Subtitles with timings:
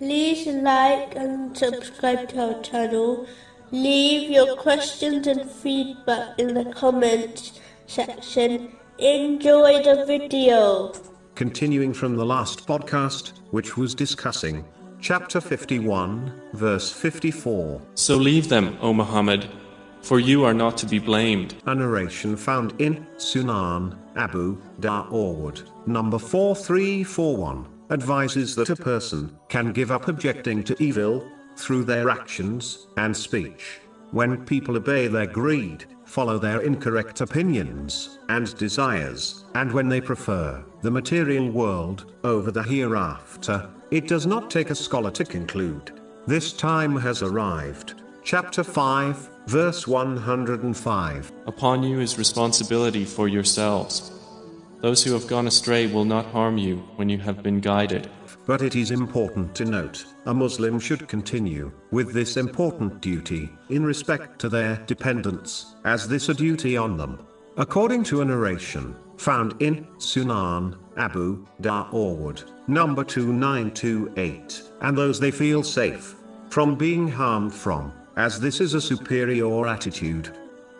[0.00, 3.26] like and subscribe to our channel.
[3.70, 8.72] Leave your questions and feedback in the comments section.
[8.98, 10.92] Enjoy the video.
[11.34, 14.64] Continuing from the last podcast, which was discussing
[15.00, 19.48] chapter 51, verse 54, So leave them, O Muhammad,
[20.00, 21.54] for you are not to be blamed.
[21.66, 29.90] a narration found in Sunan Abu Dawud, number 4341, advises that a person can give
[29.90, 33.80] up objecting to evil through their actions and speech.
[34.10, 40.64] When people obey their greed, follow their incorrect opinions and desires, and when they prefer
[40.82, 46.00] the material world over the hereafter, it does not take a scholar to conclude.
[46.26, 48.02] This time has arrived.
[48.22, 51.32] Chapter 5, verse 105.
[51.46, 54.12] Upon you is responsibility for yourselves.
[54.84, 58.10] Those who have gone astray will not harm you when you have been guided.
[58.44, 63.82] But it is important to note, a Muslim should continue with this important duty in
[63.82, 67.18] respect to their dependents, as this a duty on them.
[67.56, 75.62] According to a narration found in Sunan Abu Dawud, number 2928, and those they feel
[75.62, 76.14] safe
[76.50, 80.28] from being harmed from, as this is a superior attitude.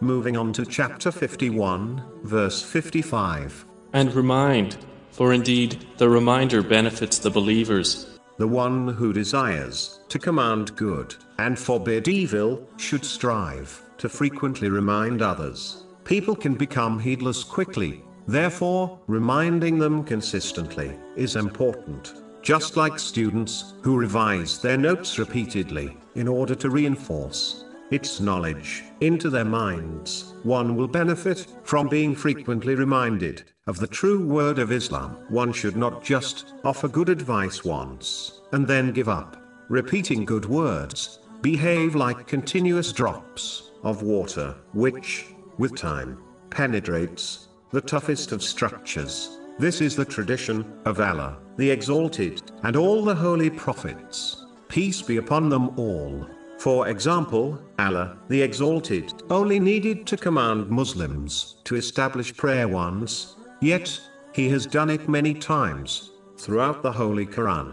[0.00, 3.64] Moving on to chapter 51, verse 55.
[3.92, 4.76] And remind,
[5.10, 8.18] for indeed, the reminder benefits the believers.
[8.36, 15.22] The one who desires to command good and forbid evil should strive to frequently remind
[15.22, 15.84] others.
[16.04, 22.14] People can become heedless quickly, therefore, reminding them consistently is important.
[22.42, 29.30] Just like students who revise their notes repeatedly in order to reinforce its knowledge into
[29.30, 35.16] their minds, one will benefit from being frequently reminded of the true word of Islam.
[35.28, 39.36] One should not just offer good advice once and then give up.
[39.68, 45.26] Repeating good words behave like continuous drops of water, which,
[45.58, 46.18] with time,
[46.50, 49.38] penetrates the toughest of structures.
[49.58, 54.46] This is the tradition of Allah, the Exalted, and all the holy prophets.
[54.68, 56.26] Peace be upon them all.
[56.68, 63.98] For example, Allah, the Exalted, only needed to command Muslims to establish prayer once, yet,
[64.34, 67.72] He has done it many times, throughout the Holy Quran.